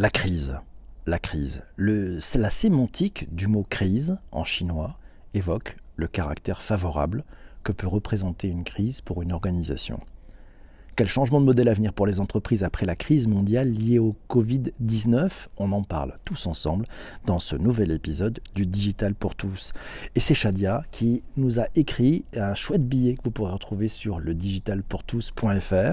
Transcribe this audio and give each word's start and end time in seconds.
La 0.00 0.10
crise. 0.10 0.56
La 1.06 1.18
crise. 1.18 1.64
La 1.76 2.50
sémantique 2.50 3.34
du 3.34 3.48
mot 3.48 3.66
crise 3.68 4.16
en 4.30 4.44
chinois 4.44 4.96
évoque 5.34 5.76
le 5.96 6.06
caractère 6.06 6.62
favorable 6.62 7.24
que 7.64 7.72
peut 7.72 7.88
représenter 7.88 8.46
une 8.46 8.62
crise 8.62 9.00
pour 9.00 9.22
une 9.22 9.32
organisation. 9.32 9.98
Quel 10.98 11.06
changement 11.06 11.40
de 11.40 11.46
modèle 11.46 11.68
à 11.68 11.74
venir 11.74 11.92
pour 11.92 12.08
les 12.08 12.18
entreprises 12.18 12.64
après 12.64 12.84
la 12.84 12.96
crise 12.96 13.28
mondiale 13.28 13.70
liée 13.70 14.00
au 14.00 14.16
Covid-19 14.28 15.30
On 15.56 15.70
en 15.70 15.84
parle 15.84 16.16
tous 16.24 16.48
ensemble 16.48 16.86
dans 17.24 17.38
ce 17.38 17.54
nouvel 17.54 17.92
épisode 17.92 18.40
du 18.56 18.66
Digital 18.66 19.14
pour 19.14 19.36
tous. 19.36 19.72
Et 20.16 20.20
c'est 20.20 20.34
Shadia 20.34 20.82
qui 20.90 21.22
nous 21.36 21.60
a 21.60 21.66
écrit 21.76 22.24
un 22.34 22.54
chouette 22.54 22.84
billet 22.84 23.14
que 23.14 23.22
vous 23.22 23.30
pourrez 23.30 23.52
retrouver 23.52 23.86
sur 23.86 24.18
le 24.18 24.34
digitalpourtous.fr. 24.34 25.92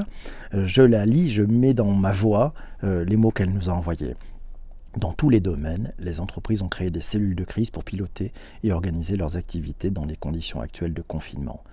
Je 0.53 0.81
la 0.81 1.05
lis, 1.05 1.29
je 1.29 1.43
mets 1.43 1.75
dans 1.75 1.91
ma 1.91 2.11
voix 2.11 2.55
euh, 2.83 3.05
les 3.05 3.15
mots 3.15 3.29
qu'elle 3.29 3.53
nous 3.53 3.69
a 3.69 3.73
envoyés. 3.73 4.15
Dans 4.97 5.13
tous 5.13 5.29
les 5.29 5.39
domaines, 5.39 5.93
les 5.99 6.19
entreprises 6.19 6.63
ont 6.63 6.67
créé 6.67 6.89
des 6.89 7.01
cellules 7.01 7.35
de 7.35 7.43
crise 7.43 7.69
pour 7.69 7.83
piloter 7.83 8.33
et 8.63 8.71
organiser 8.71 9.17
leurs 9.17 9.37
activités 9.37 9.91
dans 9.91 10.05
les 10.05 10.15
conditions 10.15 10.61
actuelles 10.61 10.95
de 10.95 11.03
confinement. 11.03 11.63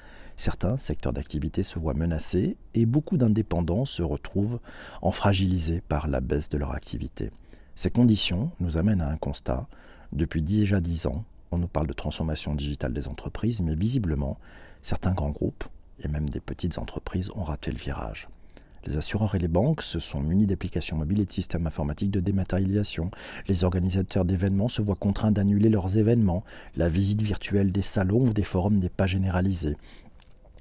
Certains 0.43 0.77
secteurs 0.77 1.13
d'activité 1.13 1.63
se 1.63 1.79
voient 1.79 1.95
menacés 1.95 2.57
et 2.75 2.85
beaucoup 2.85 3.17
d'indépendants 3.17 3.85
se 3.85 4.03
retrouvent 4.03 4.59
en 5.01 5.13
fragilisés 5.13 5.85
par 5.89 6.09
la 6.09 6.21
baisse 6.21 6.49
de 6.49 6.59
leur 6.59 6.73
activité. 6.73 7.31
Ces 7.77 7.93
conditions 7.93 8.51
nous 8.59 8.77
amènent 8.77 9.03
à 9.03 9.09
un 9.09 9.17
constat. 9.17 9.69
Depuis 10.11 10.43
déjà 10.43 10.81
dix 10.81 11.07
ans, 11.07 11.25
on 11.53 11.59
nous 11.59 11.69
parle 11.69 11.87
de 11.87 11.93
transformation 11.93 12.57
digitale 12.57 12.93
des 12.93 13.07
entreprises, 13.07 13.63
mais 13.63 13.77
visiblement, 13.77 14.37
certains 14.83 15.13
grands 15.13 15.31
groupes 15.31 15.63
et 16.03 16.09
même 16.09 16.29
des 16.29 16.41
petites 16.41 16.79
entreprises 16.79 17.31
ont 17.37 17.45
raté 17.45 17.71
le 17.71 17.79
virage. 17.79 18.29
Les 18.85 18.97
assureurs 18.97 19.37
et 19.37 19.39
les 19.39 19.47
banques 19.47 19.83
se 19.83 20.01
sont 20.01 20.21
munis 20.21 20.47
d'applications 20.47 20.97
mobiles 20.97 21.21
et 21.21 21.25
de 21.25 21.31
systèmes 21.31 21.69
informatiques 21.69 22.11
de 22.11 22.19
dématérialisation. 22.19 23.13
Les 23.47 23.63
organisateurs 23.63 24.25
d'événements 24.25 24.67
se 24.67 24.83
voient 24.83 24.97
contraints 24.97 25.31
d'annuler 25.31 25.69
leurs 25.69 25.99
événements. 25.99 26.43
La 26.75 26.89
visite 26.89 27.23
virtuelle 27.23 27.71
des 27.71 27.83
salons 27.83 28.27
ou 28.27 28.33
des 28.33 28.43
forums 28.43 28.81
n'est 28.81 28.89
pas 28.89 29.07
généralisée 29.07 29.77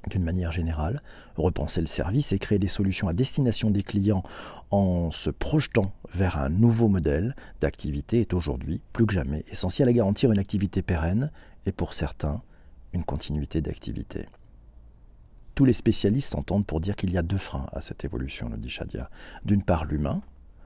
d'une 0.09 0.23
manière 0.23 0.51
générale, 0.51 1.01
repenser 1.35 1.81
le 1.81 1.87
service 1.87 2.31
et 2.31 2.39
créer 2.39 2.59
des 2.59 2.67
solutions 2.67 3.07
à 3.07 3.13
destination 3.13 3.69
des 3.69 3.83
clients 3.83 4.23
en 4.71 5.11
se 5.11 5.29
projetant 5.29 5.93
vers 6.13 6.39
un 6.39 6.49
nouveau 6.49 6.87
modèle 6.87 7.35
d'activité 7.59 8.21
est 8.21 8.33
aujourd'hui, 8.33 8.81
plus 8.93 9.05
que 9.05 9.13
jamais, 9.13 9.45
essentiel 9.51 9.89
à 9.89 9.93
garantir 9.93 10.31
une 10.31 10.39
activité 10.39 10.81
pérenne 10.81 11.31
et 11.65 11.71
pour 11.71 11.93
certains, 11.93 12.41
une 12.93 13.03
continuité 13.03 13.61
d'activité. 13.61 14.25
Tous 15.55 15.65
les 15.65 15.73
spécialistes 15.73 16.31
s'entendent 16.31 16.65
pour 16.65 16.79
dire 16.79 16.95
qu'il 16.95 17.11
y 17.11 17.17
a 17.17 17.21
deux 17.21 17.37
freins 17.37 17.67
à 17.73 17.81
cette 17.81 18.03
évolution, 18.05 18.49
nous 18.49 18.57
dit 18.57 18.69
Shadia. 18.69 19.09
D'une 19.45 19.63
part, 19.63 19.85
l'humain, 19.85 20.21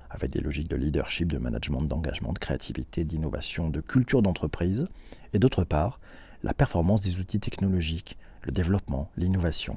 avec 0.09 0.31
des 0.31 0.39
logiques 0.39 0.69
de 0.69 0.75
leadership, 0.75 1.31
de 1.31 1.37
management, 1.37 1.81
d'engagement, 1.81 2.33
de 2.33 2.39
créativité, 2.39 3.03
d'innovation, 3.03 3.69
de 3.69 3.81
culture 3.81 4.21
d'entreprise, 4.21 4.87
et 5.33 5.39
d'autre 5.39 5.63
part, 5.63 5.99
la 6.43 6.53
performance 6.53 7.01
des 7.01 7.19
outils 7.19 7.39
technologiques, 7.39 8.17
le 8.45 8.51
développement, 8.51 9.09
l'innovation. 9.17 9.75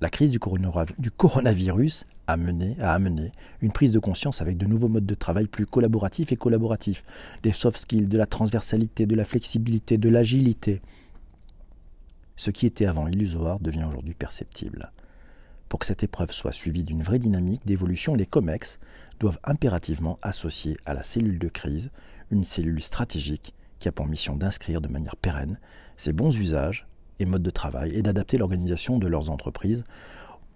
La 0.00 0.10
crise 0.10 0.30
du, 0.30 0.38
coronavirus 0.38 2.04
a 2.26 2.36
mené, 2.36 2.76
a 2.80 2.92
amené 2.92 3.32
une 3.62 3.72
prise 3.72 3.92
de 3.92 3.98
conscience 3.98 4.42
avec 4.42 4.58
de 4.58 4.66
nouveaux 4.66 4.88
modes 4.88 5.06
de 5.06 5.14
travail 5.14 5.46
plus 5.46 5.64
collaboratifs 5.64 6.32
et 6.32 6.36
collaboratifs, 6.36 7.02
des 7.42 7.52
soft 7.52 7.78
skills, 7.78 8.06
de 8.06 8.18
la 8.18 8.26
transversalité, 8.26 9.06
de 9.06 9.14
la 9.14 9.24
flexibilité, 9.24 9.96
de 9.96 10.10
l'agilité. 10.10 10.82
Ce 12.36 12.50
qui 12.50 12.66
était 12.66 12.84
avant 12.84 13.06
illusoire 13.06 13.58
devient 13.58 13.84
aujourd'hui 13.88 14.12
perceptible. 14.12 14.92
Pour 15.70 15.80
que 15.80 15.86
cette 15.86 16.02
épreuve 16.02 16.30
soit 16.30 16.52
suivie 16.52 16.84
d'une 16.84 17.02
vraie 17.02 17.18
dynamique 17.18 17.66
d'évolution, 17.66 18.14
les 18.14 18.26
COMEX 18.26 18.78
doivent 19.18 19.40
impérativement 19.44 20.18
associer 20.20 20.76
à 20.84 20.92
la 20.92 21.04
cellule 21.04 21.38
de 21.38 21.48
crise 21.48 21.90
une 22.30 22.44
cellule 22.44 22.82
stratégique 22.82 23.54
qui 23.78 23.88
a 23.88 23.92
pour 23.92 24.06
mission 24.06 24.36
d'inscrire 24.36 24.82
de 24.82 24.88
manière 24.88 25.16
pérenne 25.16 25.58
ces 25.96 26.12
bons 26.12 26.36
usages 26.36 26.86
et 27.20 27.24
modes 27.24 27.42
de 27.42 27.50
travail 27.50 27.94
et 27.94 28.02
d'adapter 28.02 28.38
l'organisation 28.38 28.98
de 28.98 29.06
leurs 29.06 29.30
entreprises 29.30 29.84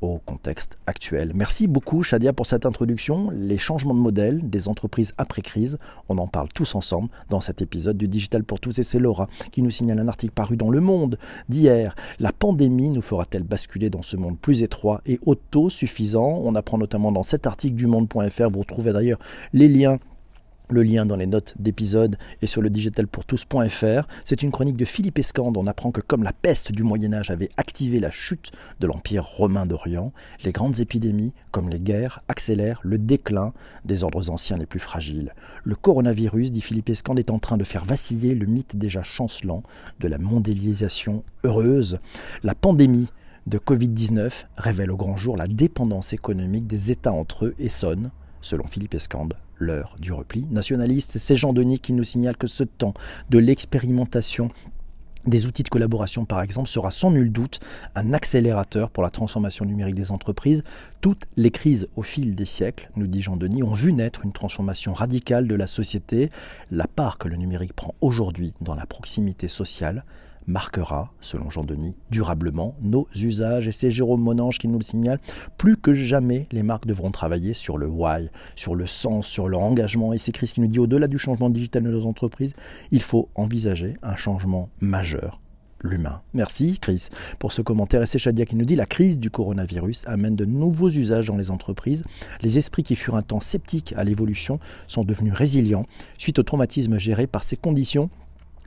au 0.00 0.18
contexte 0.24 0.78
actuel. 0.86 1.32
Merci 1.34 1.66
beaucoup 1.66 2.02
Shadia 2.02 2.32
pour 2.32 2.46
cette 2.46 2.64
introduction. 2.64 3.30
Les 3.30 3.58
changements 3.58 3.94
de 3.94 4.00
modèle 4.00 4.48
des 4.48 4.68
entreprises 4.68 5.12
après 5.18 5.42
crise, 5.42 5.78
on 6.08 6.18
en 6.18 6.26
parle 6.26 6.48
tous 6.54 6.74
ensemble 6.74 7.10
dans 7.28 7.40
cet 7.40 7.60
épisode 7.60 7.98
du 7.98 8.08
Digital 8.08 8.44
pour 8.44 8.60
tous 8.60 8.78
et 8.78 8.82
c'est 8.82 8.98
Laura 8.98 9.28
qui 9.52 9.62
nous 9.62 9.70
signale 9.70 9.98
un 9.98 10.08
article 10.08 10.32
paru 10.32 10.56
dans 10.56 10.70
Le 10.70 10.80
Monde 10.80 11.18
d'hier. 11.48 11.94
La 12.18 12.32
pandémie 12.32 12.90
nous 12.90 13.02
fera-t-elle 13.02 13.42
basculer 13.42 13.90
dans 13.90 14.02
ce 14.02 14.16
monde 14.16 14.38
plus 14.38 14.62
étroit 14.62 15.02
et 15.06 15.20
autosuffisant? 15.26 16.40
On 16.42 16.54
apprend 16.54 16.78
notamment 16.78 17.12
dans 17.12 17.22
cet 17.22 17.46
article 17.46 17.76
du 17.76 17.86
monde.fr, 17.86 18.50
vous 18.50 18.60
retrouvez 18.60 18.92
d'ailleurs 18.92 19.18
les 19.52 19.68
liens 19.68 19.98
le 20.70 20.82
lien 20.82 21.06
dans 21.06 21.16
les 21.16 21.26
notes 21.26 21.54
d'épisode 21.58 22.16
et 22.42 22.46
sur 22.46 22.62
le 22.62 22.70
digitalpourtous.fr. 22.70 24.08
C'est 24.24 24.42
une 24.42 24.50
chronique 24.50 24.76
de 24.76 24.84
Philippe 24.84 25.18
Escande. 25.18 25.56
On 25.56 25.66
apprend 25.66 25.90
que 25.90 26.00
comme 26.00 26.22
la 26.22 26.32
peste 26.32 26.72
du 26.72 26.82
Moyen 26.82 27.12
Âge 27.12 27.30
avait 27.30 27.50
activé 27.56 28.00
la 28.00 28.10
chute 28.10 28.52
de 28.80 28.86
l'Empire 28.86 29.24
romain 29.24 29.66
d'Orient, 29.66 30.12
les 30.44 30.52
grandes 30.52 30.80
épidémies, 30.80 31.32
comme 31.50 31.68
les 31.68 31.80
guerres, 31.80 32.22
accélèrent 32.28 32.80
le 32.82 32.98
déclin 32.98 33.52
des 33.84 34.04
ordres 34.04 34.30
anciens 34.30 34.56
les 34.56 34.66
plus 34.66 34.78
fragiles. 34.78 35.34
Le 35.64 35.74
coronavirus, 35.74 36.52
dit 36.52 36.60
Philippe 36.60 36.90
Escande, 36.90 37.18
est 37.18 37.30
en 37.30 37.38
train 37.38 37.56
de 37.56 37.64
faire 37.64 37.84
vaciller 37.84 38.34
le 38.34 38.46
mythe 38.46 38.76
déjà 38.76 39.02
chancelant 39.02 39.62
de 40.00 40.08
la 40.08 40.18
mondialisation 40.18 41.24
heureuse. 41.44 41.98
La 42.42 42.54
pandémie 42.54 43.08
de 43.46 43.58
Covid-19 43.58 44.46
révèle 44.56 44.90
au 44.90 44.96
grand 44.96 45.16
jour 45.16 45.36
la 45.36 45.46
dépendance 45.46 46.12
économique 46.12 46.66
des 46.66 46.90
États 46.90 47.12
entre 47.12 47.46
eux 47.46 47.54
et 47.58 47.68
sonne, 47.68 48.10
selon 48.42 48.66
Philippe 48.66 48.94
Escande, 48.94 49.34
l'heure 49.60 49.94
du 50.00 50.12
repli 50.12 50.46
nationaliste. 50.50 51.18
C'est 51.18 51.36
Jean 51.36 51.52
Denis 51.52 51.78
qui 51.78 51.92
nous 51.92 52.04
signale 52.04 52.36
que 52.36 52.48
ce 52.48 52.64
temps 52.64 52.94
de 53.28 53.38
l'expérimentation 53.38 54.50
des 55.26 55.46
outils 55.46 55.62
de 55.62 55.68
collaboration, 55.68 56.24
par 56.24 56.40
exemple, 56.40 56.68
sera 56.68 56.90
sans 56.90 57.10
nul 57.10 57.30
doute 57.30 57.60
un 57.94 58.14
accélérateur 58.14 58.90
pour 58.90 59.02
la 59.02 59.10
transformation 59.10 59.66
numérique 59.66 59.94
des 59.94 60.12
entreprises. 60.12 60.64
Toutes 61.00 61.26
les 61.36 61.50
crises 61.50 61.88
au 61.94 62.02
fil 62.02 62.34
des 62.34 62.46
siècles, 62.46 62.90
nous 62.96 63.06
dit 63.06 63.20
Jean 63.20 63.36
Denis, 63.36 63.62
ont 63.62 63.72
vu 63.72 63.92
naître 63.92 64.24
une 64.24 64.32
transformation 64.32 64.94
radicale 64.94 65.46
de 65.46 65.54
la 65.54 65.66
société. 65.66 66.30
La 66.70 66.86
part 66.86 67.18
que 67.18 67.28
le 67.28 67.36
numérique 67.36 67.74
prend 67.74 67.94
aujourd'hui 68.00 68.54
dans 68.60 68.74
la 68.74 68.86
proximité 68.86 69.48
sociale 69.48 70.04
marquera, 70.46 71.12
selon 71.20 71.50
Jean-Denis, 71.50 71.94
durablement 72.10 72.74
nos 72.80 73.06
usages. 73.14 73.68
Et 73.68 73.72
c'est 73.72 73.90
Jérôme 73.90 74.22
Monange 74.22 74.58
qui 74.58 74.68
nous 74.68 74.78
le 74.78 74.84
signale. 74.84 75.20
Plus 75.56 75.76
que 75.76 75.94
jamais, 75.94 76.46
les 76.52 76.62
marques 76.62 76.86
devront 76.86 77.10
travailler 77.10 77.54
sur 77.54 77.78
le 77.78 77.86
why, 77.86 78.28
sur 78.56 78.74
le 78.74 78.86
sens, 78.86 79.26
sur 79.26 79.48
leur 79.48 79.60
engagement. 79.60 80.12
Et 80.12 80.18
c'est 80.18 80.32
Chris 80.32 80.50
qui 80.54 80.60
nous 80.60 80.66
dit, 80.66 80.78
au-delà 80.78 81.08
du 81.08 81.18
changement 81.18 81.50
digital 81.50 81.82
de 81.82 81.90
nos 81.90 82.06
entreprises, 82.06 82.54
il 82.90 83.02
faut 83.02 83.28
envisager 83.34 83.94
un 84.02 84.16
changement 84.16 84.68
majeur 84.80 85.40
l'humain. 85.82 86.20
Merci 86.34 86.78
Chris 86.80 87.08
pour 87.38 87.52
ce 87.52 87.62
commentaire. 87.62 88.02
Et 88.02 88.06
c'est 88.06 88.18
Shadia 88.18 88.44
qui 88.44 88.56
nous 88.56 88.64
dit 88.64 88.76
la 88.76 88.86
crise 88.86 89.18
du 89.18 89.30
coronavirus 89.30 90.06
amène 90.06 90.36
de 90.36 90.44
nouveaux 90.44 90.90
usages 90.90 91.26
dans 91.26 91.36
les 91.36 91.50
entreprises. 91.50 92.04
Les 92.42 92.58
esprits 92.58 92.82
qui 92.82 92.96
furent 92.96 93.16
un 93.16 93.22
temps 93.22 93.40
sceptiques 93.40 93.94
à 93.96 94.04
l'évolution 94.04 94.58
sont 94.88 95.04
devenus 95.04 95.32
résilients 95.32 95.86
suite 96.18 96.38
au 96.38 96.42
traumatisme 96.42 96.98
géré 96.98 97.26
par 97.26 97.44
ces 97.44 97.56
conditions 97.56 98.10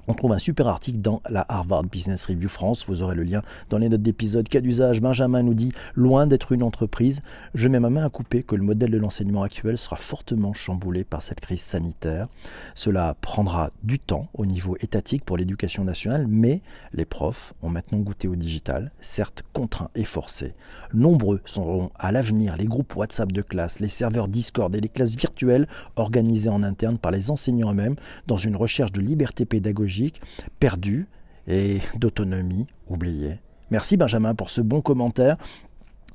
on 0.07 0.13
trouve 0.13 0.33
un 0.33 0.39
super 0.39 0.67
article 0.67 0.99
dans 0.99 1.21
la 1.29 1.45
Harvard 1.47 1.83
Business 1.83 2.25
Review 2.25 2.49
France. 2.49 2.85
Vous 2.87 3.03
aurez 3.03 3.15
le 3.15 3.23
lien 3.23 3.41
dans 3.69 3.77
les 3.77 3.87
notes 3.87 4.01
d'épisode. 4.01 4.49
Cas 4.49 4.59
d'usage, 4.59 4.99
Benjamin 4.99 5.43
nous 5.43 5.53
dit 5.53 5.71
Loin 5.95 6.27
d'être 6.27 6.51
une 6.51 6.63
entreprise, 6.63 7.21
je 7.55 7.67
mets 7.69 7.79
ma 7.79 7.89
main 7.89 8.05
à 8.05 8.09
couper 8.09 8.43
que 8.43 8.55
le 8.55 8.63
modèle 8.63 8.91
de 8.91 8.97
l'enseignement 8.97 9.43
actuel 9.43 9.77
sera 9.77 9.95
fortement 9.95 10.53
chamboulé 10.53 11.05
par 11.05 11.23
cette 11.23 11.39
crise 11.39 11.61
sanitaire. 11.61 12.27
Cela 12.75 13.15
prendra 13.21 13.69
du 13.83 13.97
temps 13.97 14.27
au 14.33 14.45
niveau 14.45 14.75
étatique 14.81 15.23
pour 15.23 15.37
l'éducation 15.37 15.85
nationale, 15.85 16.25
mais 16.27 16.61
les 16.93 17.05
profs 17.05 17.53
ont 17.61 17.69
maintenant 17.69 17.99
goûté 17.99 18.27
au 18.27 18.35
digital, 18.35 18.91
certes 18.99 19.43
contraints 19.53 19.89
et 19.95 20.03
forcés. 20.03 20.53
Nombreux 20.93 21.39
seront 21.45 21.91
à 21.97 22.11
l'avenir 22.11 22.57
les 22.57 22.65
groupes 22.65 22.95
WhatsApp 22.95 23.31
de 23.31 23.41
classe, 23.41 23.79
les 23.79 23.87
serveurs 23.87 24.27
Discord 24.27 24.75
et 24.75 24.81
les 24.81 24.89
classes 24.89 25.15
virtuelles 25.15 25.67
organisées 25.95 26.49
en 26.49 26.61
interne 26.61 26.97
par 26.97 27.11
les 27.11 27.31
enseignants 27.31 27.71
eux-mêmes 27.71 27.95
dans 28.27 28.37
une 28.37 28.57
recherche 28.57 28.91
de 28.91 29.01
liberté 29.01 29.45
pédagogique 29.45 29.92
perdu 30.59 31.07
et 31.47 31.79
d'autonomie 31.95 32.67
oubliée. 32.87 33.39
Merci 33.71 33.97
Benjamin 33.97 34.35
pour 34.35 34.49
ce 34.49 34.61
bon 34.61 34.81
commentaire. 34.81 35.37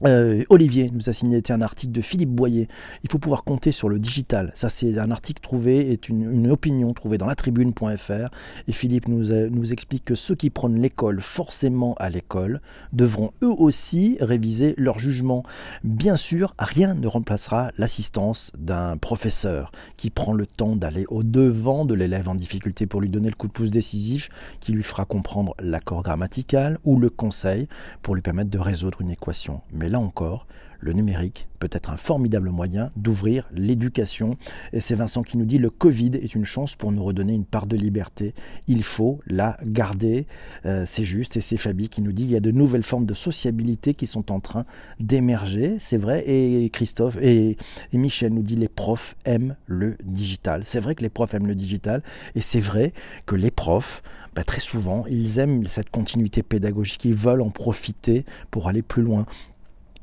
Euh, 0.06 0.45
Olivier 0.49 0.91
nous 0.93 1.09
a 1.09 1.12
signé 1.12 1.43
un 1.49 1.61
article 1.61 1.93
de 1.93 2.00
Philippe 2.00 2.31
Boyer. 2.31 2.69
Il 3.03 3.11
faut 3.11 3.19
pouvoir 3.19 3.43
compter 3.43 3.73
sur 3.73 3.89
le 3.89 3.99
digital. 3.99 4.53
Ça, 4.55 4.69
c'est 4.69 4.99
un 4.99 5.11
article 5.11 5.43
trouvé, 5.43 5.93
est 5.93 6.09
une, 6.09 6.50
opinion 6.50 6.93
trouvée 6.93 7.19
dans 7.19 7.27
la 7.27 7.35
tribune.fr. 7.35 8.31
Et 8.69 8.73
Philippe 8.73 9.09
nous, 9.09 9.33
explique 9.73 10.05
que 10.05 10.15
ceux 10.15 10.35
qui 10.35 10.50
prennent 10.50 10.81
l'école 10.81 11.21
forcément 11.21 11.95
à 11.99 12.11
l'école 12.11 12.61
devront 12.93 13.33
eux 13.43 13.50
aussi 13.50 14.17
réviser 14.21 14.75
leur 14.79 14.99
jugement. 14.99 15.43
Bien 15.85 16.17
sûr, 16.17 16.55
rien 16.59 16.95
ne 16.95 17.06
remplacera 17.06 17.71
l'assistance 17.77 18.53
d'un 18.56 18.97
professeur 18.97 19.73
qui 19.97 20.11
prend 20.11 20.33
le 20.33 20.47
temps 20.47 20.77
d'aller 20.77 21.05
au-devant 21.09 21.85
de 21.85 21.95
l'élève 21.95 22.29
en 22.29 22.35
difficulté 22.35 22.87
pour 22.87 23.00
lui 23.00 23.11
donner 23.11 23.29
le 23.29 23.35
coup 23.35 23.49
de 23.49 23.53
pouce 23.53 23.71
décisif 23.71 24.31
qui 24.61 24.73
lui 24.73 24.83
fera 24.83 25.05
comprendre 25.05 25.55
l'accord 25.61 26.03
grammatical 26.03 26.79
ou 26.85 26.99
le 26.99 27.11
conseil 27.11 27.69
pour 28.03 28.15
lui 28.15 28.23
permettre 28.23 28.50
de 28.50 28.59
résoudre 28.59 29.00
une 29.00 29.11
équation. 29.11 29.61
Et 29.88 29.90
là 29.90 30.00
encore, 30.00 30.46
le 30.81 30.93
numérique 30.93 31.49
peut 31.61 31.70
être 31.73 31.88
un 31.88 31.96
formidable 31.96 32.50
moyen 32.50 32.90
d'ouvrir 32.94 33.49
l'éducation. 33.55 34.37
Et 34.75 34.82
c'est 34.82 34.94
Vincent 34.94 35.23
qui 35.23 35.38
nous 35.38 35.46
dit 35.46 35.56
le 35.56 35.70
Covid 35.70 36.11
est 36.17 36.35
une 36.35 36.44
chance 36.44 36.76
pour 36.76 36.93
nous 36.93 37.02
redonner 37.02 37.32
une 37.32 37.46
part 37.46 37.67
de 37.67 37.75
liberté. 37.75 38.35
Il 38.67 38.82
faut 38.82 39.19
la 39.26 39.56
garder. 39.64 40.26
Euh, 40.67 40.85
c'est 40.87 41.05
juste. 41.05 41.38
Et 41.38 41.40
c'est 41.40 41.56
Fabi 41.56 41.88
qui 41.88 42.02
nous 42.02 42.12
dit 42.12 42.25
il 42.25 42.31
y 42.31 42.37
a 42.37 42.40
de 42.40 42.50
nouvelles 42.50 42.82
formes 42.82 43.06
de 43.06 43.14
sociabilité 43.14 43.94
qui 43.94 44.06
sont 44.06 44.31
en 44.31 44.40
train 44.40 44.67
d'émerger. 45.00 45.76
C'est 45.79 45.96
vrai. 45.96 46.23
Et 46.29 46.69
Christophe 46.69 47.17
et, 47.23 47.56
Michel 47.94 48.35
nous 48.35 48.43
dit 48.43 48.56
les 48.56 48.69
profs 48.69 49.17
aiment 49.25 49.56
le 49.64 49.96
digital. 50.05 50.67
C'est 50.67 50.81
vrai 50.81 50.94
que 50.94 51.02
les 51.02 51.08
profs 51.08 51.32
aiment 51.32 51.46
le 51.46 51.55
digital. 51.55 52.02
Et 52.35 52.43
c'est 52.43 52.61
vrai 52.61 52.93
que 53.25 53.37
les 53.37 53.50
profs, 53.50 54.02
bah, 54.35 54.44
très 54.44 54.61
souvent, 54.61 55.06
ils 55.08 55.38
aiment 55.38 55.64
cette 55.64 55.88
continuité 55.88 56.43
pédagogique. 56.43 57.06
Ils 57.06 57.14
veulent 57.14 57.40
en 57.40 57.49
profiter 57.49 58.26
pour 58.50 58.69
aller 58.69 58.82
plus 58.82 59.02
loin. 59.02 59.25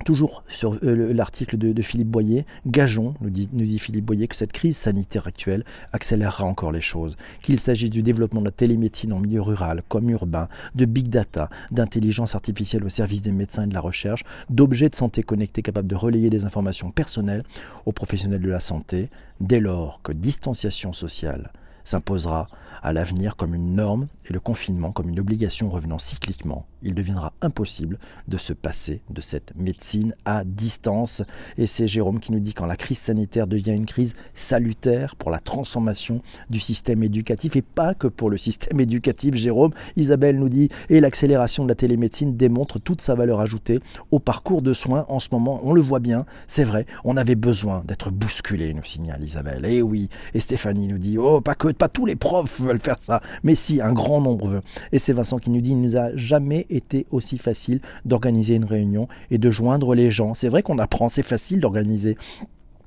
Toujours 0.03 0.43
sur 0.49 0.77
euh, 0.83 1.13
l'article 1.13 1.57
de, 1.57 1.81
Philippe 1.81 2.09
Boyer, 2.09 2.45
gageons, 2.67 3.15
nous 3.21 3.29
dit, 3.29 3.49
nous 3.53 3.63
dit, 3.63 3.79
Philippe 3.79 4.05
Boyer, 4.05 4.27
que 4.27 4.35
cette 4.35 4.51
crise 4.51 4.77
sanitaire 4.77 5.25
actuelle 5.25 5.63
accélérera 5.93 6.43
encore 6.43 6.71
les 6.71 6.81
choses. 6.81 7.15
Qu'il 7.41 7.59
s'agisse 7.59 7.89
du 7.89 8.03
développement 8.03 8.41
de 8.41 8.45
la 8.45 8.51
télémédecine 8.51 9.13
en 9.13 9.19
milieu 9.19 9.41
rural 9.41 9.83
comme 9.87 10.09
urbain, 10.09 10.49
de 10.75 10.85
big 10.85 11.07
data, 11.07 11.49
d'intelligence 11.71 12.35
artificielle 12.35 12.83
au 12.83 12.89
service 12.89 13.21
des 13.21 13.31
médecins 13.31 13.63
et 13.63 13.67
de 13.67 13.73
la 13.73 13.79
recherche, 13.79 14.23
d'objets 14.49 14.89
de 14.89 14.95
santé 14.95 15.23
connectés 15.23 15.61
capables 15.61 15.87
de 15.87 15.95
relayer 15.95 16.29
des 16.29 16.45
informations 16.45 16.91
personnelles 16.91 17.43
aux 17.85 17.93
professionnels 17.93 18.41
de 18.41 18.49
la 18.49 18.59
santé, 18.59 19.09
dès 19.39 19.59
lors 19.59 20.01
que 20.03 20.11
distanciation 20.11 20.91
sociale 20.93 21.51
s'imposera 21.85 22.47
à 22.81 22.93
l'avenir 22.93 23.35
comme 23.35 23.55
une 23.55 23.75
norme 23.75 24.07
et 24.29 24.33
le 24.33 24.39
confinement 24.39 24.91
comme 24.91 25.09
une 25.09 25.19
obligation 25.19 25.69
revenant 25.69 25.99
cycliquement. 25.99 26.65
Il 26.81 26.93
deviendra 26.93 27.33
impossible 27.41 27.97
de 28.27 28.37
se 28.37 28.53
passer 28.53 29.01
de 29.09 29.19
cette 29.19 29.55
médecine 29.55 30.13
à 30.23 30.43
distance. 30.43 31.23
Et 31.57 31.65
c'est 31.65 31.87
Jérôme 31.87 32.19
qui 32.19 32.31
nous 32.31 32.39
dit 32.39 32.53
quand 32.53 32.67
la 32.67 32.75
crise 32.75 32.99
sanitaire 32.99 33.47
devient 33.47 33.71
une 33.71 33.87
crise 33.87 34.13
salutaire 34.35 35.15
pour 35.15 35.31
la 35.31 35.39
transformation 35.39 36.21
du 36.49 36.59
système 36.59 37.01
éducatif 37.01 37.55
et 37.55 37.63
pas 37.63 37.95
que 37.95 38.07
pour 38.07 38.29
le 38.29 38.37
système 38.37 38.79
éducatif. 38.79 39.35
Jérôme, 39.35 39.71
Isabelle 39.95 40.37
nous 40.37 40.49
dit 40.49 40.69
et 40.89 40.99
l'accélération 40.99 41.63
de 41.63 41.69
la 41.69 41.75
télémédecine 41.75 42.37
démontre 42.37 42.79
toute 42.79 43.01
sa 43.01 43.15
valeur 43.15 43.39
ajoutée 43.39 43.79
au 44.11 44.19
parcours 44.19 44.61
de 44.61 44.73
soins 44.73 45.05
en 45.09 45.19
ce 45.19 45.29
moment. 45.31 45.61
On 45.63 45.73
le 45.73 45.81
voit 45.81 45.99
bien, 45.99 46.25
c'est 46.47 46.63
vrai, 46.63 46.85
on 47.03 47.17
avait 47.17 47.35
besoin 47.35 47.83
d'être 47.85 48.11
bousculé, 48.11 48.73
nous 48.73 48.83
signale 48.83 49.23
Isabelle. 49.23 49.65
Et 49.65 49.81
oui, 49.81 50.09
et 50.35 50.39
Stéphanie 50.39 50.87
nous 50.87 50.99
dit 50.99 51.17
oh 51.17 51.41
pas 51.41 51.55
que 51.55 51.71
pas 51.71 51.89
tous 51.89 52.05
les 52.05 52.15
profs 52.15 52.61
veulent 52.67 52.81
faire 52.81 52.99
ça, 52.99 53.21
mais 53.43 53.55
si, 53.55 53.81
un 53.81 53.93
grand 53.93 54.21
nombre 54.21 54.47
veut. 54.47 54.61
Et 54.91 54.99
c'est 54.99 55.13
Vincent 55.13 55.37
qui 55.37 55.49
nous 55.49 55.61
dit, 55.61 55.71
il 55.71 55.81
nous 55.81 55.97
a 55.97 56.15
jamais 56.15 56.65
été 56.69 57.05
aussi 57.11 57.37
facile 57.37 57.81
d'organiser 58.05 58.55
une 58.55 58.65
réunion 58.65 59.07
et 59.31 59.37
de 59.37 59.51
joindre 59.51 59.95
les 59.95 60.11
gens. 60.11 60.33
C'est 60.33 60.49
vrai 60.49 60.63
qu'on 60.63 60.79
apprend, 60.79 61.09
c'est 61.09 61.23
facile 61.23 61.59
d'organiser 61.59 62.17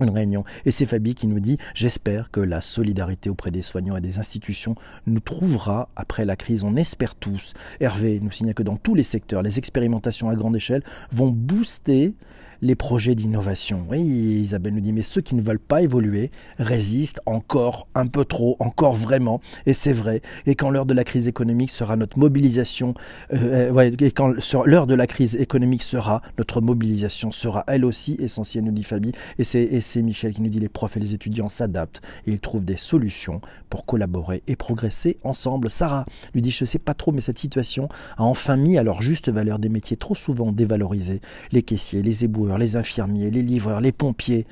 une 0.01 0.11
réunion. 0.11 0.45
Et 0.65 0.71
c'est 0.71 0.87
Fabi 0.87 1.15
qui 1.15 1.27
nous 1.27 1.41
dit 1.41 1.59
J'espère 1.75 2.31
que 2.31 2.41
la 2.41 2.61
solidarité 2.61 3.31
auprès 3.31 3.51
des 3.51 3.63
soignants 3.63 3.97
et 3.97 4.01
des 4.01 4.19
institutions 4.19 4.75
nous 5.07 5.21
trouvera 5.21 5.89
après 5.97 6.25
la 6.25 6.37
crise. 6.37 6.65
On 6.65 6.77
espère 6.77 7.15
tous. 7.15 7.55
Hervé 7.81 8.21
nous 8.23 8.31
signale 8.31 8.55
que 8.55 8.63
dans 8.63 8.77
tous 8.77 8.95
les 8.95 9.03
secteurs, 9.03 9.43
les 9.43 9.59
expérimentations 9.59 10.29
à 10.29 10.35
grande 10.35 10.57
échelle 10.57 10.83
vont 11.13 11.31
booster 11.31 12.15
les 12.63 12.75
projets 12.75 13.15
d'innovation. 13.15 13.87
Oui, 13.89 14.01
Isabelle 14.01 14.75
nous 14.75 14.81
dit, 14.81 14.93
mais 14.93 15.03
ceux 15.03 15.21
qui 15.21 15.35
ne 15.35 15.43
veulent 15.43 15.59
pas 15.59 15.83
évoluer 15.83 16.31
résistent 16.59 17.21
encore 17.27 17.89
un 17.95 18.07
peu 18.07 18.25
trop, 18.25 18.57
encore 18.61 18.95
vraiment, 18.95 19.41
et 19.67 19.73
c'est 19.73 19.93
vrai. 19.93 20.23
Et 20.47 20.55
quand 20.55 20.71
l'heure 20.71 20.87
de 20.87 20.95
la 20.95 21.05
crise 21.05 21.29
économique 21.29 21.71
sera 21.71 21.97
notre 21.97 22.19
mobilisation, 22.19 22.95
euh, 23.33 23.73
euh, 23.77 24.11
quand 24.15 24.35
l'heure 24.65 24.87
de 24.87 24.95
la 24.95 25.07
crise 25.07 25.37
économique 25.37 25.83
sera, 25.83 26.23
notre 26.37 26.61
mobilisation 26.61 27.31
sera 27.31 27.65
elle 27.67 27.85
aussi 27.85 28.17
essentielle, 28.19 28.65
nous 28.65 28.73
dit 28.73 28.85
Fabi. 28.85 29.13
Et 29.39 29.45
c'est 29.45 30.03
Michel 30.03 30.35
qui 30.35 30.43
nous 30.43 30.51
dit, 30.51 30.59
les 30.59 30.69
profs 30.69 30.97
et 30.97 31.01
les 31.01 31.15
étudiants 31.15 31.49
s'adaptent 31.49 32.03
et 32.27 32.33
ils 32.33 32.41
trouvent 32.41 32.65
des 32.65 32.77
solutions 32.77 33.41
pour 33.71 33.85
collaborer 33.85 34.43
et 34.47 34.57
progresser 34.57 35.19
ensemble. 35.25 35.71
Sarah 35.71 36.07
lui 36.35 36.43
dit, 36.43 36.51
je 36.51 36.65
sais 36.65 36.79
pas 36.79 36.95
trop, 36.95 37.13
mais 37.13 37.21
cette 37.21 37.39
situation 37.39 37.89
a 38.17 38.25
enfin 38.25 38.57
mis 38.57 38.79
à 38.79 38.83
leur 38.83 39.03
juste 39.03 39.29
valeur 39.29 39.59
des 39.59 39.69
métiers 39.69 39.97
trop 39.97 40.15
souvent 40.15 40.53
dévalorisés, 40.53 41.21
les 41.53 41.63
caissiers, 41.63 42.03
les 42.03 42.25
éboueurs, 42.25 42.48
les 42.57 42.77
infirmiers, 42.77 43.31
les 43.31 43.43
livreurs, 43.43 43.81
les 43.81 43.93
pompiers. 43.93 44.47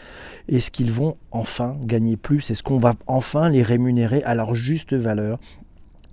Est-ce 0.48 0.70
qu'ils 0.70 0.92
vont 0.92 1.16
enfin 1.30 1.76
gagner 1.84 2.16
plus? 2.16 2.50
Est-ce 2.50 2.62
qu'on 2.62 2.78
va 2.78 2.94
enfin 3.06 3.48
les 3.48 3.62
rémunérer 3.62 4.22
à 4.24 4.34
leur 4.34 4.54
juste 4.54 4.92
valeur? 4.92 5.38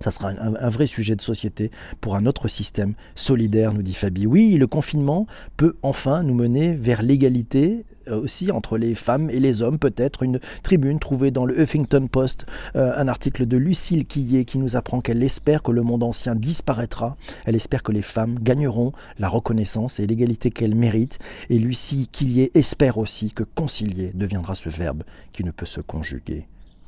Ça 0.04 0.10
sera 0.10 0.28
un, 0.28 0.68
vrai 0.68 0.84
sujet 0.86 1.16
de 1.16 1.22
société 1.22 1.70
pour 2.02 2.14
un 2.14 2.26
autre 2.26 2.46
système 2.46 2.92
solidaire, 3.14 3.72
nous 3.72 3.80
dit 3.80 3.94
Fabi. 3.94 4.26
Oui, 4.26 4.52
le 4.56 4.66
confinement 4.66 5.26
peut 5.56 5.76
enfin 5.80 6.22
nous 6.22 6.34
mener 6.34 6.74
vers 6.74 7.00
l'égalité 7.00 7.86
euh, 8.08 8.20
aussi 8.20 8.52
entre 8.52 8.76
les 8.76 8.94
femmes 8.94 9.30
et 9.30 9.40
les 9.40 9.62
hommes, 9.62 9.78
peut-être 9.78 10.22
une 10.22 10.40
tribune 10.62 10.98
trouvée 10.98 11.30
dans 11.30 11.46
le 11.46 11.58
Huffington 11.58 12.06
Post, 12.06 12.44
euh, 12.76 12.92
un 12.94 13.08
article 13.08 13.46
de 13.46 13.56
Lucille 13.56 14.04
Quillet 14.04 14.44
qui 14.44 14.58
nous 14.58 14.76
apprend 14.76 15.00
qu'elle 15.00 15.22
espère 15.22 15.62
que 15.62 15.72
le 15.72 15.80
monde 15.80 16.02
ancien 16.02 16.34
disparaîtra, 16.34 17.16
elle 17.46 17.56
espère 17.56 17.82
que 17.82 17.92
les 17.92 18.02
femmes 18.02 18.38
gagneront 18.38 18.92
la 19.18 19.28
reconnaissance 19.28 20.00
et 20.00 20.06
l'égalité 20.06 20.50
qu'elles 20.50 20.74
méritent, 20.74 21.18
et 21.48 21.58
Lucille 21.58 22.08
Quillet 22.08 22.50
espère 22.52 22.98
aussi 22.98 23.30
que 23.30 23.42
concilier 23.42 24.10
deviendra 24.12 24.54
ce 24.54 24.68
verbe 24.68 25.02
qui 25.32 25.44
ne 25.44 25.50
peut 25.50 25.64
se 25.64 25.80
conjuguer 25.80 26.46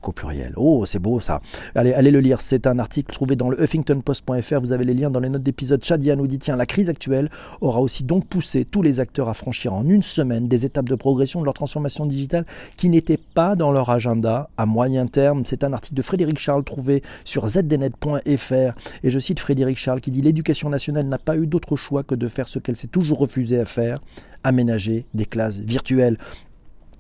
au 0.09 0.13
pluriel. 0.13 0.53
Oh, 0.57 0.85
c'est 0.87 0.99
beau 0.99 1.21
ça. 1.21 1.41
Allez, 1.75 1.93
allez 1.93 2.11
le 2.11 2.21
lire. 2.21 2.41
C'est 2.41 2.67
un 2.67 2.79
article 2.79 3.13
trouvé 3.13 3.37
dans 3.37 3.49
le 3.49 3.63
huffingtonpost.fr. 3.63 4.61
Vous 4.61 4.73
avez 4.73 4.85
les 4.85 4.95
liens 4.95 5.11
dans 5.11 5.21
les 5.21 5.29
notes 5.29 5.43
d'épisode. 5.43 5.85
Chadia 5.85 6.17
nous 6.17 6.27
dit 6.27 6.39
tiens, 6.39 6.57
la 6.57 6.67
crise 6.67 6.91
actuelle 6.91 7.31
aura 7.61 7.81
aussi 7.81 8.05
donc 8.05 8.27
poussé 8.27 8.65
tous 8.65 8.83
les 8.83 9.01
acteurs 9.01 9.29
à 9.29 9.35
franchir 9.35 9.75
en 9.75 9.87
une 9.89 10.03
semaine 10.03 10.49
des 10.49 10.65
étapes 10.67 10.89
de 10.89 10.95
progression 10.95 11.41
de 11.41 11.45
leur 11.45 11.55
transformation 11.55 12.07
digitale 12.07 12.47
qui 12.77 12.89
n'étaient 12.89 13.21
pas 13.35 13.57
dans 13.57 13.73
leur 13.73 13.91
agenda 13.91 14.51
à 14.57 14.67
moyen 14.67 15.07
terme. 15.07 15.45
C'est 15.45 15.65
un 15.65 15.73
article 15.73 15.95
de 15.95 16.03
Frédéric 16.03 16.39
Charles 16.39 16.65
trouvé 16.65 17.03
sur 17.25 17.49
zdnet.fr. 17.49 18.75
Et 19.03 19.11
je 19.11 19.19
cite 19.19 19.41
Frédéric 19.41 19.79
Charles 19.79 20.01
qui 20.01 20.11
dit 20.11 20.23
l'éducation 20.23 20.69
nationale 20.69 21.07
n'a 21.07 21.19
pas 21.19 21.37
eu 21.37 21.47
d'autre 21.47 21.77
choix 21.77 22.03
que 22.03 22.15
de 22.15 22.29
faire 22.29 22.49
ce 22.49 22.59
qu'elle 22.59 22.77
s'est 22.77 22.87
toujours 22.87 23.19
refusé 23.19 23.59
à 23.59 23.65
faire 23.65 23.99
aménager 24.47 25.07
des 25.13 25.27
classes 25.27 25.59
virtuelles. 25.59 26.19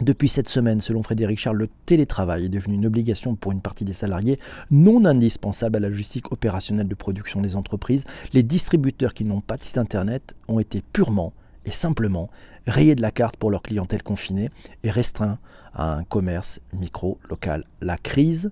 Depuis 0.02 0.28
cette 0.28 0.48
semaine, 0.48 0.82
selon 0.82 1.02
Frédéric 1.02 1.38
Charles, 1.38 1.56
le 1.56 1.70
télétravail 1.87 2.44
est 2.44 2.50
devenu 2.50 2.75
une 2.75 2.84
obligation 2.84 3.34
pour 3.34 3.52
une 3.52 3.62
partie 3.62 3.87
des 3.87 3.94
salariés 3.94 4.38
non 4.70 5.06
indispensable 5.06 5.76
à 5.76 5.81
la 5.81 5.88
logistique 5.88 6.32
opérationnelle 6.32 6.87
de 6.87 6.94
production 6.94 7.40
des 7.40 7.56
entreprises. 7.56 8.04
Les 8.34 8.43
distributeurs 8.43 9.14
qui 9.14 9.25
n'ont 9.25 9.40
pas 9.40 9.56
de 9.56 9.64
site 9.64 9.78
internet 9.78 10.34
ont 10.48 10.58
été 10.58 10.82
purement 10.93 11.32
et 11.64 11.72
simplement 11.72 12.28
rayés 12.66 12.94
de 12.94 13.00
la 13.00 13.10
carte 13.10 13.38
pour 13.38 13.50
leur 13.50 13.62
clientèle 13.62 14.02
confinée 14.02 14.50
et 14.82 14.90
restreints 14.90 15.38
à 15.72 15.94
un 15.94 16.04
commerce 16.04 16.60
micro-local. 16.75 17.64
La 17.81 17.96
crise, 17.96 18.50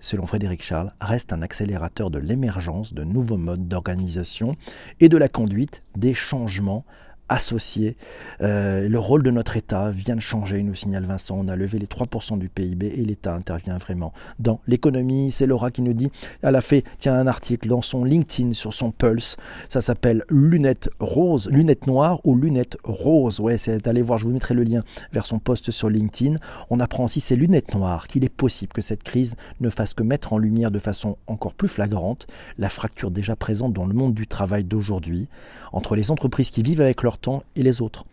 selon 0.00 0.26
Frédéric 0.26 0.62
Charles, 0.62 0.92
reste 1.00 1.32
un 1.32 1.42
accélérateur 1.42 2.08
de 2.08 2.20
l'émergence 2.20 2.94
de 2.94 3.02
nouveaux 3.02 3.36
modes 3.36 3.66
d'organisation 3.66 4.54
et 5.00 5.08
de 5.08 5.16
la 5.16 5.28
conduite 5.28 5.82
des 5.96 6.14
changements 6.14 6.84
associés. 7.28 7.96
Euh, 8.40 8.88
le 8.88 8.98
rôle 8.98 9.22
de 9.22 9.30
notre 9.30 9.56
État 9.56 9.90
vient 9.90 10.16
de 10.16 10.20
changer, 10.20 10.62
nous 10.62 10.74
signale 10.74 11.04
Vincent. 11.04 11.36
On 11.38 11.48
a 11.48 11.56
levé 11.56 11.78
les 11.78 11.86
3% 11.86 12.38
du 12.38 12.48
PIB 12.48 12.86
et 12.86 13.04
l'État 13.04 13.34
intervient 13.34 13.78
vraiment 13.78 14.12
dans 14.38 14.60
l'économie. 14.66 15.32
C'est 15.32 15.46
Laura 15.46 15.70
qui 15.70 15.82
nous 15.82 15.92
dit, 15.92 16.10
elle 16.42 16.56
a 16.56 16.60
fait 16.60 16.84
tiens, 16.98 17.14
un 17.14 17.26
article 17.26 17.68
dans 17.68 17.82
son 17.82 18.04
LinkedIn 18.04 18.52
sur 18.52 18.74
son 18.74 18.90
Pulse. 18.90 19.36
Ça 19.68 19.80
s'appelle 19.80 20.24
Lunettes 20.28 20.90
roses, 21.00 21.48
lunettes 21.50 21.86
noires 21.86 22.20
ou 22.24 22.36
lunettes 22.36 22.76
roses. 22.84 23.40
Ouais, 23.40 23.58
c'est 23.58 23.86
allez 23.86 24.02
voir, 24.02 24.18
je 24.18 24.26
vous 24.26 24.32
mettrai 24.32 24.54
le 24.54 24.62
lien 24.62 24.82
vers 25.12 25.26
son 25.26 25.38
post 25.38 25.70
sur 25.70 25.90
LinkedIn. 25.90 26.38
On 26.70 26.80
apprend 26.80 27.04
aussi 27.04 27.20
ces 27.20 27.36
lunettes 27.36 27.74
noires 27.74 28.06
qu'il 28.06 28.24
est 28.24 28.28
possible 28.28 28.72
que 28.72 28.82
cette 28.82 29.02
crise 29.02 29.34
ne 29.60 29.70
fasse 29.70 29.94
que 29.94 30.02
mettre 30.02 30.32
en 30.32 30.38
lumière 30.38 30.70
de 30.70 30.78
façon 30.78 31.16
encore 31.26 31.54
plus 31.54 31.68
flagrante 31.68 32.26
la 32.58 32.68
fracture 32.68 33.10
déjà 33.10 33.36
présente 33.36 33.72
dans 33.72 33.86
le 33.86 33.94
monde 33.94 34.14
du 34.14 34.26
travail 34.26 34.64
d'aujourd'hui 34.64 35.28
entre 35.72 35.96
les 35.96 36.10
entreprises 36.10 36.50
qui 36.50 36.62
vivent 36.62 36.80
avec 36.80 37.02
leur 37.02 37.15
et 37.54 37.62
les 37.62 37.80
autres. 37.80 38.04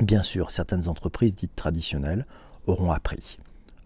Bien 0.00 0.22
sûr, 0.22 0.50
certaines 0.50 0.88
entreprises 0.88 1.34
dites 1.34 1.54
traditionnelles 1.54 2.26
auront 2.66 2.90
appris. 2.90 3.38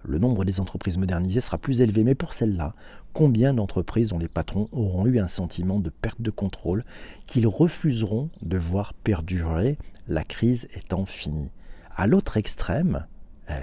Le 0.04 0.18
nombre 0.18 0.44
des 0.44 0.60
entreprises 0.60 0.96
modernisées 0.96 1.40
sera 1.40 1.58
plus 1.58 1.82
élevé, 1.82 2.04
mais 2.04 2.14
pour 2.14 2.32
celles-là, 2.32 2.74
combien 3.12 3.52
d'entreprises 3.52 4.08
dont 4.08 4.18
les 4.18 4.28
patrons 4.28 4.68
auront 4.72 5.06
eu 5.06 5.18
un 5.18 5.28
sentiment 5.28 5.80
de 5.80 5.90
perte 5.90 6.22
de 6.22 6.30
contrôle 6.30 6.84
qu'ils 7.26 7.46
refuseront 7.46 8.30
de 8.42 8.58
voir 8.58 8.94
perdurer, 8.94 9.76
la 10.06 10.24
crise 10.24 10.68
étant 10.74 11.04
finie? 11.04 11.50
À 11.94 12.06
l'autre 12.06 12.36
extrême, 12.36 13.06
eh, 13.50 13.54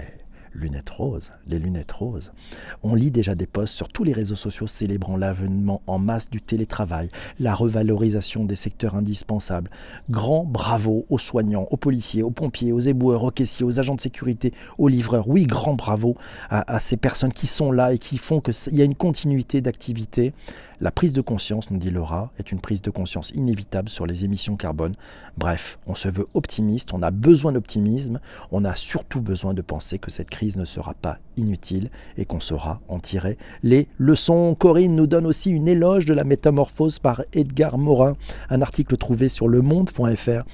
lunettes 0.56 0.90
roses, 0.90 1.32
les 1.46 1.58
lunettes 1.58 1.92
roses. 1.92 2.32
On 2.82 2.94
lit 2.94 3.10
déjà 3.10 3.34
des 3.34 3.46
posts 3.46 3.74
sur 3.74 3.88
tous 3.88 4.04
les 4.04 4.12
réseaux 4.12 4.36
sociaux 4.36 4.66
célébrant 4.66 5.16
l'avènement 5.16 5.82
en 5.86 5.98
masse 5.98 6.30
du 6.30 6.40
télétravail, 6.40 7.10
la 7.38 7.54
revalorisation 7.54 8.44
des 8.44 8.56
secteurs 8.56 8.96
indispensables. 8.96 9.70
Grand 10.10 10.44
bravo 10.44 11.06
aux 11.10 11.18
soignants, 11.18 11.66
aux 11.70 11.76
policiers, 11.76 12.22
aux 12.22 12.30
pompiers, 12.30 12.72
aux 12.72 12.80
éboueurs, 12.80 13.24
aux 13.24 13.30
caissiers, 13.30 13.66
aux 13.66 13.78
agents 13.78 13.94
de 13.94 14.00
sécurité, 14.00 14.52
aux 14.78 14.88
livreurs. 14.88 15.28
Oui, 15.28 15.44
grand 15.44 15.74
bravo 15.74 16.16
à, 16.50 16.74
à 16.74 16.80
ces 16.80 16.96
personnes 16.96 17.32
qui 17.32 17.46
sont 17.46 17.70
là 17.70 17.92
et 17.92 17.98
qui 17.98 18.18
font 18.18 18.40
qu'il 18.40 18.76
y 18.76 18.82
a 18.82 18.84
une 18.84 18.94
continuité 18.94 19.60
d'activité. 19.60 20.32
La 20.80 20.90
prise 20.90 21.14
de 21.14 21.22
conscience, 21.22 21.70
nous 21.70 21.78
dit 21.78 21.90
Laura, 21.90 22.30
est 22.38 22.52
une 22.52 22.60
prise 22.60 22.82
de 22.82 22.90
conscience 22.90 23.30
inévitable 23.30 23.88
sur 23.88 24.04
les 24.04 24.24
émissions 24.24 24.56
carbone. 24.56 24.94
Bref, 25.38 25.78
on 25.86 25.94
se 25.94 26.08
veut 26.08 26.26
optimiste, 26.34 26.92
on 26.92 27.02
a 27.02 27.10
besoin 27.10 27.52
d'optimisme, 27.52 28.20
on 28.52 28.62
a 28.62 28.74
surtout 28.74 29.22
besoin 29.22 29.54
de 29.54 29.62
penser 29.62 29.98
que 29.98 30.10
cette 30.10 30.28
crise 30.28 30.58
ne 30.58 30.66
sera 30.66 30.92
pas 30.92 31.18
inutile 31.38 31.90
et 32.18 32.26
qu'on 32.26 32.40
saura 32.40 32.80
en 32.88 32.98
tirer 32.98 33.38
les 33.62 33.88
leçons. 33.96 34.54
Corinne 34.54 34.94
nous 34.94 35.06
donne 35.06 35.26
aussi 35.26 35.50
une 35.50 35.66
éloge 35.66 36.04
de 36.04 36.12
la 36.12 36.24
métamorphose 36.24 36.98
par 36.98 37.22
Edgar 37.32 37.78
Morin, 37.78 38.14
un 38.50 38.60
article 38.60 38.98
trouvé 38.98 39.30
sur 39.30 39.48
lemonde.fr 39.48 40.44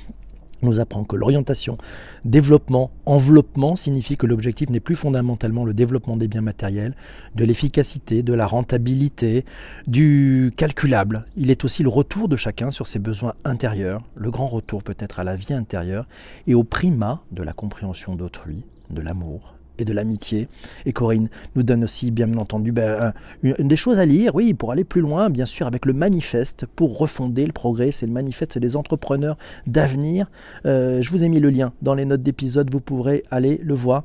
nous 0.63 0.81
apprend 0.81 1.05
que 1.05 1.17
l'orientation 1.17 1.79
développement, 2.25 2.91
enveloppement 3.07 3.77
signifie 3.77 4.17
que 4.17 4.27
l'objectif 4.27 4.71
n'est 4.71 4.81
plus 4.81 4.97
fondamentalement 4.97 5.65
le 5.65 5.75
développement 5.75 6.17
des 6.17 6.29
biens 6.29 6.41
matériels, 6.41 6.95
de 7.35 7.45
l'efficacité, 7.45 8.23
de 8.23 8.33
la 8.33 8.47
rentabilité, 8.47 9.45
du 9.87 10.53
calculable. 10.57 11.25
Il 11.37 11.51
est 11.51 11.65
aussi 11.65 11.83
le 11.83 11.89
retour 11.89 12.29
de 12.29 12.37
chacun 12.37 12.71
sur 12.71 12.87
ses 12.87 12.99
besoins 12.99 13.35
intérieurs, 13.45 14.03
le 14.15 14.31
grand 14.31 14.47
retour 14.47 14.83
peut-être 14.83 15.21
à 15.21 15.25
la 15.25 15.37
vie 15.37 15.55
intérieure 15.55 16.07
et 16.47 16.55
au 16.55 16.65
primat 16.65 17.23
de 17.33 17.43
la 17.43 17.53
compréhension 17.53 18.15
d'autrui, 18.15 18.65
de 18.91 19.03
l'amour 19.03 19.55
et 19.79 19.85
de 19.85 19.93
l'amitié. 19.93 20.49
Et 20.87 20.93
Corinne 20.93 21.29
nous 21.57 21.63
donne 21.63 21.85
aussi, 21.85 22.11
bien 22.11 22.33
entendu, 22.35 22.73
ben, 22.73 23.13
des 23.43 23.77
choses 23.77 23.99
à 23.99 24.07
lire, 24.07 24.35
oui, 24.35 24.55
pour 24.55 24.73
aller 24.73 24.85
plus 24.85 25.01
loin, 25.01 25.31
bien 25.31 25.47
sûr, 25.47 25.67
avec 25.67 25.87
le 25.87 25.93
manifeste 25.93 26.67
pour 26.67 26.99
refonder 26.99 27.47
le 27.47 27.53
progrès. 27.53 27.93
C'est 27.93 28.07
le 28.07 28.13
manifeste 28.13 28.59
des 28.59 28.77
entrepreneurs 28.77 29.37
d'avenir. 29.67 30.31
Euh, 30.67 31.01
je 31.01 31.11
vous 31.11 31.25
ai 31.25 31.29
mis 31.29 31.41
le 31.41 31.51
lien 31.51 31.73
dans 31.83 31.95
les 31.95 32.05
notes 32.05 32.23
d'épisode, 32.23 32.71
vous 32.71 32.81
pourrez 32.81 33.25
aller 33.31 33.61
le 33.63 33.75
voir. 33.75 34.05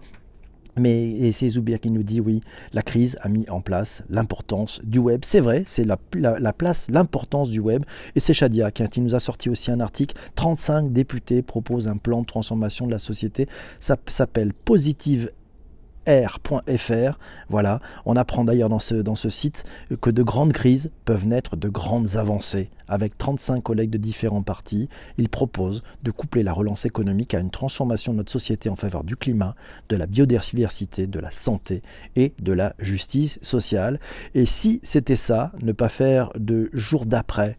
Mais 0.77 1.31
c'est 1.31 1.49
Zoubir 1.49 1.79
qui 1.79 1.89
nous 1.89 2.03
dit 2.03 2.21
oui, 2.21 2.41
la 2.71 2.81
crise 2.81 3.17
a 3.21 3.29
mis 3.29 3.49
en 3.49 3.61
place 3.61 4.03
l'importance 4.09 4.79
du 4.83 4.99
web. 4.99 5.21
C'est 5.25 5.39
vrai, 5.39 5.63
c'est 5.65 5.83
la, 5.83 5.97
la, 6.13 6.53
place, 6.53 6.87
l'importance 6.89 7.49
du 7.49 7.59
web. 7.59 7.83
Et 8.15 8.19
c'est 8.19 8.33
Shadia 8.33 8.71
qui, 8.71 9.01
nous 9.01 9.15
a 9.15 9.19
sorti 9.19 9.49
aussi 9.49 9.71
un 9.71 9.79
article. 9.79 10.15
35 10.35 10.91
députés 10.91 11.41
proposent 11.41 11.87
un 11.87 11.97
plan 11.97 12.21
de 12.21 12.27
transformation 12.27 12.85
de 12.85 12.91
la 12.91 12.99
société. 12.99 13.47
Ça 13.79 13.97
s'appelle 14.07 14.53
Positive 14.53 15.31
r.fr. 16.07 17.19
Voilà, 17.49 17.79
on 18.05 18.15
apprend 18.15 18.43
d'ailleurs 18.43 18.69
dans 18.69 18.79
ce, 18.79 19.29
site 19.29 19.65
que 20.01 20.09
de 20.09 20.23
grandes 20.23 20.53
crises 20.53 20.89
peuvent 21.05 21.27
naître 21.27 21.55
de 21.55 21.69
grandes 21.69 22.15
avancées. 22.15 22.69
Avec 22.87 23.17
35 23.17 23.61
collègues 23.61 23.89
de 23.89 23.97
différents 23.97 24.41
partis, 24.41 24.87
ils 25.17 25.27
proposent 25.27 25.83
de 26.03 26.11
coupler 26.11 26.43
la 26.43 26.53
relance 26.53 26.85
économique 26.85 27.33
à 27.33 27.39
une 27.39 27.51
transformation 27.51 28.13
de 28.13 28.19
notre 28.19 28.31
société 28.31 28.69
en 28.69 28.77
faveur 28.77 29.03
du 29.03 29.17
climat, 29.17 29.55
de 29.89 29.97
la 29.97 30.05
biodiversité, 30.05 31.05
de 31.05 31.19
la 31.19 31.31
santé 31.31 31.81
et 32.15 32.33
de 32.39 32.53
la 32.53 32.73
justice 32.79 33.39
sociale. 33.41 33.99
Et 34.35 34.45
si 34.45 34.79
c'était 34.83 35.17
ça, 35.17 35.51
ne 35.61 35.73
pas 35.73 35.89
faire 35.89 36.31
de 36.37 36.69
jour 36.71 37.05
d'après, 37.05 37.57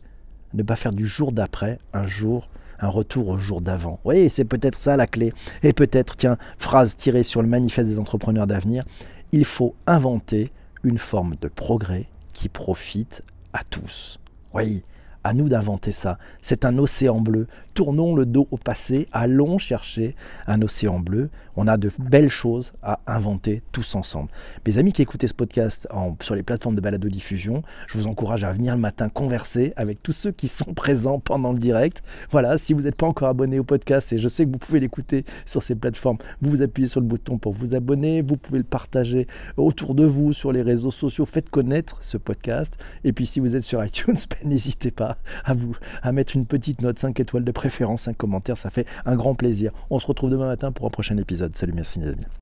ne 0.55 0.62
pas 0.62 0.76
faire 0.76 0.93
du 0.93 1.07
jour 1.07 1.33
d'après 1.33 1.78
un 1.93 2.07
jour 2.07 2.49
un 2.80 2.88
retour 2.88 3.28
au 3.28 3.38
jour 3.38 3.61
d'avant. 3.61 4.00
Oui, 4.04 4.30
c'est 4.30 4.44
peut-être 4.44 4.78
ça 4.78 4.97
la 4.97 5.06
clé. 5.06 5.32
Et 5.62 5.73
peut-être, 5.73 6.16
tiens, 6.16 6.38
phrase 6.58 6.97
tirée 6.97 7.23
sur 7.23 7.42
le 7.42 7.49
manifeste 7.49 7.88
des 7.88 7.99
entrepreneurs 7.99 8.47
d'avenir, 8.47 8.85
il 9.32 9.44
faut 9.44 9.75
inventer 9.87 10.52
une 10.85 10.99
forme 10.99 11.37
de 11.40 11.49
progrès 11.49 12.06
qui 12.32 12.49
profite 12.49 13.23
à 13.52 13.62
tous. 13.64 14.20
Oui, 14.54 14.82
à 15.25 15.35
nous 15.35 15.49
d'inventer 15.49 15.92
ça. 15.92 16.18
C'est 16.40 16.64
un 16.64 16.78
océan 16.78 17.20
bleu. 17.20 17.47
Tournons 17.78 18.16
le 18.16 18.26
dos 18.26 18.49
au 18.50 18.56
passé, 18.56 19.06
allons 19.12 19.56
chercher 19.56 20.16
un 20.49 20.61
océan 20.62 20.99
bleu. 20.99 21.30
On 21.54 21.68
a 21.68 21.76
de 21.76 21.90
belles 22.00 22.28
choses 22.28 22.73
à 22.82 22.99
inventer 23.06 23.62
tous 23.70 23.94
ensemble. 23.94 24.30
Mes 24.66 24.78
amis 24.78 24.92
qui 24.92 25.02
écoutez 25.02 25.28
ce 25.28 25.35
podcast 25.35 25.87
sur 26.20 26.35
les 26.35 26.42
plateformes 26.42 26.75
de 26.75 26.80
balado-diffusion, 26.80 27.62
je 27.87 27.99
vous 27.99 28.08
encourage 28.08 28.42
à 28.42 28.50
venir 28.50 28.75
le 28.75 28.80
matin 28.80 29.08
converser 29.08 29.75
avec 29.76 30.02
tous 30.02 30.11
ceux 30.11 30.32
qui 30.32 30.49
sont 30.49 30.75
présents 30.75 31.20
pendant 31.20 31.52
le 31.52 31.58
direct. 31.61 32.02
Voilà, 32.32 32.58
si 32.58 32.73
vous 32.73 32.82
n'êtes 32.82 32.97
pas 32.97 33.06
encore 33.06 33.28
abonné 33.28 33.61
au 33.61 33.64
podcast, 33.64 34.12
et 34.12 34.18
je 34.18 34.26
sais 34.26 34.44
que 34.44 34.50
vous 34.50 34.58
pouvez 34.58 34.80
l'écouter 34.80 35.25
sur 35.47 35.62
ces 35.62 35.76
plateformes, 35.76 36.18
vous 36.42 36.50
vous 36.50 36.62
appuyez 36.62 36.88
sur 36.88 37.00
le 37.00 37.06
bouton 37.06 37.38
pour 37.38 37.52
vous 37.52 37.76
abonner, 37.76 38.23
vous 38.23 38.37
pouvez 38.37 38.58
le 38.58 38.64
partager 38.64 39.28
autour 39.56 39.94
de 39.94 40.04
vous 40.04 40.32
sur 40.32 40.50
les 40.50 40.62
réseaux 40.62 40.90
sociaux, 40.90 41.26
faites 41.26 41.49
connaître 41.49 41.99
ce 42.00 42.16
podcast. 42.16 42.76
Et 43.04 43.12
puis 43.12 43.26
si 43.26 43.38
vous 43.38 43.54
êtes 43.54 43.64
sur 43.64 43.85
iTunes, 43.85 44.18
ben, 44.30 44.49
n'hésitez 44.49 44.90
pas 44.90 45.18
à 45.44 45.54
vous 45.54 45.76
à 46.02 46.11
mettre 46.11 46.35
une 46.35 46.47
petite 46.47 46.82
note, 46.82 46.99
5 46.99 47.20
étoiles 47.20 47.44
de 47.44 47.52
préférence, 47.52 47.68
un 48.09 48.13
commentaire, 48.13 48.57
ça 48.57 48.71
fait 48.71 48.87
un 49.05 49.17
grand 49.17 49.35
plaisir. 49.35 49.73
On 49.91 49.99
se 49.99 50.07
retrouve 50.07 50.31
demain 50.31 50.47
matin 50.47 50.73
pour 50.73 50.87
un 50.87 50.91
prochain 50.91 51.17
épisode. 51.17 51.57
Salut, 51.57 51.73
merci 51.75 51.99
mes 51.99 52.09
amis. 52.09 52.29